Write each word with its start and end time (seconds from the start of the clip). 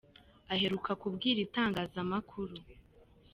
aheruka 0.53 0.91
kubwira 1.01 1.39
itangazamakuru. 1.47 2.55